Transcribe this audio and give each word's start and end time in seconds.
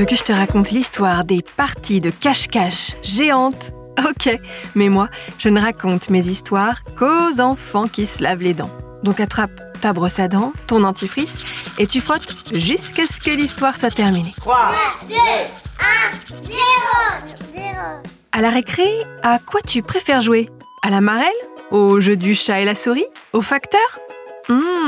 Veux 0.00 0.06
que 0.06 0.16
je 0.16 0.24
te 0.24 0.32
raconte 0.32 0.70
l'histoire 0.70 1.24
des 1.24 1.42
parties 1.42 2.00
de 2.00 2.08
cache-cache 2.08 2.92
géantes 3.02 3.72
Ok, 3.98 4.34
mais 4.74 4.88
moi, 4.88 5.08
je 5.36 5.50
ne 5.50 5.60
raconte 5.60 6.08
mes 6.08 6.26
histoires 6.26 6.84
qu'aux 6.98 7.38
enfants 7.38 7.86
qui 7.86 8.06
se 8.06 8.22
lavent 8.22 8.40
les 8.40 8.54
dents. 8.54 8.70
Donc 9.02 9.20
attrape 9.20 9.50
ta 9.82 9.92
brosse 9.92 10.18
à 10.18 10.26
dents, 10.26 10.54
ton 10.66 10.80
dentifrice, 10.80 11.40
et 11.76 11.86
tu 11.86 12.00
frottes 12.00 12.34
jusqu'à 12.54 13.02
ce 13.02 13.20
que 13.20 13.30
l'histoire 13.30 13.76
soit 13.76 13.90
terminée. 13.90 14.32
3, 14.38 14.72
2, 15.10 15.14
1, 15.16 15.18
0, 16.44 16.58
0. 17.54 17.66
À 18.32 18.40
la 18.40 18.48
récré, 18.48 18.88
à 19.22 19.38
quoi 19.38 19.60
tu 19.60 19.82
préfères 19.82 20.22
jouer? 20.22 20.48
À 20.82 20.88
la 20.88 21.02
marelle? 21.02 21.26
Au 21.70 22.00
jeu 22.00 22.16
du 22.16 22.34
chat 22.34 22.60
et 22.60 22.64
la 22.64 22.74
souris? 22.74 23.04
Au 23.34 23.42
facteur? 23.42 24.00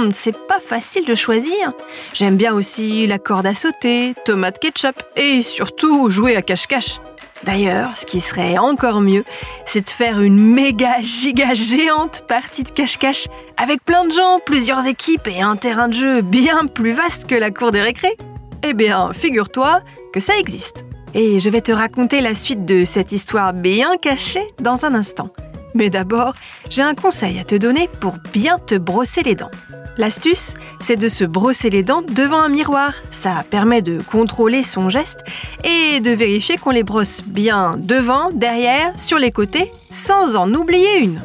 Hum, 0.00 0.12
c'est 0.14 0.46
pas 0.46 0.60
facile 0.60 1.04
de 1.04 1.14
choisir. 1.14 1.72
J'aime 2.14 2.36
bien 2.36 2.54
aussi 2.54 3.06
la 3.06 3.18
corde 3.18 3.46
à 3.46 3.54
sauter, 3.54 4.14
tomate 4.24 4.58
ketchup 4.58 4.94
et 5.16 5.42
surtout 5.42 6.08
jouer 6.08 6.36
à 6.36 6.42
cache-cache. 6.42 7.00
D'ailleurs, 7.44 7.96
ce 7.96 8.06
qui 8.06 8.20
serait 8.20 8.56
encore 8.56 9.02
mieux, 9.02 9.24
c'est 9.66 9.84
de 9.84 9.90
faire 9.90 10.20
une 10.20 10.38
méga 10.38 11.02
giga 11.02 11.52
géante 11.52 12.24
partie 12.26 12.62
de 12.62 12.70
cache-cache 12.70 13.26
avec 13.58 13.84
plein 13.84 14.06
de 14.06 14.12
gens, 14.12 14.40
plusieurs 14.44 14.86
équipes 14.86 15.26
et 15.26 15.42
un 15.42 15.56
terrain 15.56 15.88
de 15.88 15.94
jeu 15.94 16.22
bien 16.22 16.66
plus 16.66 16.92
vaste 16.92 17.26
que 17.26 17.34
la 17.34 17.50
cour 17.50 17.70
des 17.70 17.82
récrés. 17.82 18.16
Eh 18.62 18.72
bien, 18.72 19.12
figure-toi 19.12 19.82
que 20.14 20.20
ça 20.20 20.32
existe. 20.38 20.86
Et 21.12 21.40
je 21.40 21.50
vais 21.50 21.60
te 21.60 21.72
raconter 21.72 22.22
la 22.22 22.34
suite 22.34 22.64
de 22.64 22.84
cette 22.86 23.12
histoire 23.12 23.52
bien 23.52 23.96
cachée 23.98 24.46
dans 24.60 24.86
un 24.86 24.94
instant. 24.94 25.30
Mais 25.74 25.90
d'abord, 25.90 26.32
j'ai 26.68 26.82
un 26.82 26.94
conseil 26.94 27.38
à 27.38 27.44
te 27.44 27.54
donner 27.54 27.88
pour 28.00 28.14
bien 28.32 28.58
te 28.58 28.74
brosser 28.74 29.22
les 29.22 29.34
dents. 29.34 29.50
L'astuce, 29.98 30.54
c'est 30.80 30.96
de 30.96 31.08
se 31.08 31.24
brosser 31.24 31.68
les 31.68 31.82
dents 31.82 32.02
devant 32.02 32.40
un 32.40 32.48
miroir. 32.48 32.94
Ça 33.10 33.44
permet 33.50 33.82
de 33.82 34.00
contrôler 34.00 34.62
son 34.62 34.88
geste 34.88 35.20
et 35.64 36.00
de 36.00 36.10
vérifier 36.10 36.56
qu'on 36.56 36.70
les 36.70 36.82
brosse 36.82 37.22
bien 37.22 37.76
devant, 37.76 38.30
derrière, 38.32 38.98
sur 38.98 39.18
les 39.18 39.30
côtés, 39.30 39.70
sans 39.90 40.36
en 40.36 40.52
oublier 40.54 41.00
une. 41.00 41.20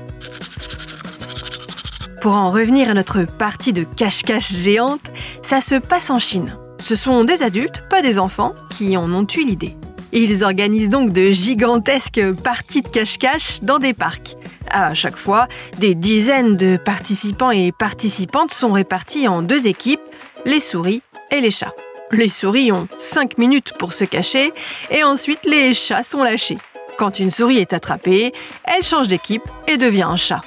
Pour 2.22 2.34
en 2.34 2.52
revenir 2.52 2.90
à 2.90 2.94
notre 2.94 3.24
partie 3.24 3.72
de 3.72 3.84
cache-cache 3.84 4.52
géante, 4.52 5.12
ça 5.44 5.62
se 5.62 5.76
passe 5.76 6.10
en 6.10 6.20
Chine. 6.20 6.58
Ce 6.80 6.96
sont 6.96 7.24
des 7.24 7.44
adultes, 7.44 7.84
pas 7.90 8.02
des 8.02 8.20
enfants, 8.20 8.54
qui 8.72 8.98
en 8.98 9.12
ont 9.14 9.28
eu 9.38 9.46
l'idée. 9.46 9.76
Ils 10.18 10.46
organisent 10.46 10.88
donc 10.88 11.12
de 11.12 11.32
gigantesques 11.32 12.32
parties 12.42 12.82
de 12.82 12.88
cache-cache 12.88 13.60
dans 13.62 13.80
des 13.80 13.94
parcs. 13.94 14.38
À 14.72 14.94
chaque 14.94 15.18
fois, 15.18 15.50
des 15.78 15.94
dizaines 15.94 16.56
de 16.56 16.78
participants 16.78 17.52
et 17.52 17.74
participantes 17.74 18.54
sont 18.54 18.72
répartis 18.72 19.28
en 19.28 19.42
deux 19.42 19.68
équipes, 19.68 20.00
les 20.46 20.62
souris 20.62 21.02
et 21.32 21.42
les 21.42 21.52
chats. 21.52 21.74
Les 22.12 22.30
souris 22.30 22.72
ont 22.72 22.88
5 22.98 23.38
minutes 23.38 23.74
pour 23.78 23.92
se 23.92 24.06
cacher 24.06 24.54
et 24.90 25.04
ensuite 25.04 25.46
les 25.46 25.74
chats 25.74 26.04
sont 26.04 26.24
lâchés. 26.24 26.58
Quand 26.98 27.20
une 27.20 27.30
souris 27.30 27.58
est 27.58 27.74
attrapée, 27.74 28.32
elle 28.64 28.86
change 28.86 29.10
d'équipe 29.10 29.44
et 29.68 29.76
devient 29.76 30.04
un 30.04 30.16
chat. 30.16 30.40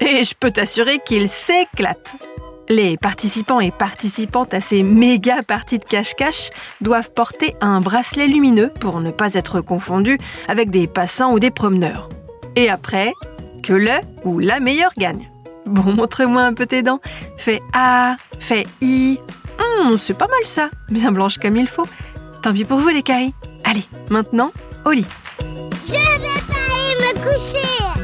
Et 0.00 0.22
je 0.22 0.34
peux 0.38 0.50
t'assurer 0.50 0.98
qu'il 0.98 1.30
s'éclate. 1.30 2.14
Les 2.68 2.96
participants 2.96 3.60
et 3.60 3.70
participantes 3.70 4.54
à 4.54 4.60
ces 4.60 4.82
méga 4.82 5.42
parties 5.42 5.78
de 5.78 5.84
cache-cache 5.84 6.50
doivent 6.80 7.10
porter 7.10 7.54
un 7.60 7.80
bracelet 7.80 8.26
lumineux 8.26 8.72
pour 8.80 9.00
ne 9.00 9.10
pas 9.10 9.34
être 9.34 9.60
confondus 9.60 10.18
avec 10.48 10.70
des 10.70 10.86
passants 10.86 11.32
ou 11.32 11.38
des 11.38 11.50
promeneurs. 11.50 12.08
Et 12.56 12.70
après, 12.70 13.12
que 13.62 13.74
le 13.74 13.92
ou 14.24 14.38
la 14.38 14.60
meilleure 14.60 14.92
gagne. 14.96 15.28
Bon, 15.66 15.82
montre-moi 15.94 16.42
un 16.42 16.54
peu 16.54 16.66
tes 16.66 16.82
dents. 16.82 17.00
Fais 17.36 17.60
A, 17.74 18.16
fais 18.38 18.66
I. 18.80 19.18
Hum, 19.58 19.98
c'est 19.98 20.16
pas 20.16 20.28
mal 20.28 20.46
ça, 20.46 20.70
bien 20.88 21.12
blanche 21.12 21.38
comme 21.38 21.56
il 21.56 21.68
faut. 21.68 21.86
Tant 22.42 22.52
pis 22.52 22.64
pour 22.64 22.78
vous 22.78 22.88
les 22.88 23.02
caries. 23.02 23.34
Allez, 23.64 23.84
maintenant, 24.08 24.52
au 24.86 24.90
lit. 24.90 25.06
Je 25.86 25.92
vais 25.92 26.42
pas 26.48 26.54
aller 26.54 27.14
me 27.14 27.24
coucher. 27.24 28.03